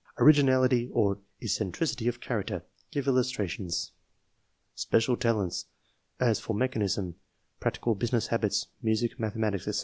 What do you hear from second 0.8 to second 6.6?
or eccentricity of character (give illus trations)? Special talents, as for